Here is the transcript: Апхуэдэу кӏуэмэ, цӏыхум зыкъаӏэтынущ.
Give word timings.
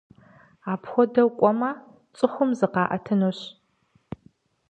Апхуэдэу 0.71 1.29
кӏуэмэ, 1.39 1.71
цӏыхум 2.17 2.51
зыкъаӏэтынущ. 2.59 3.39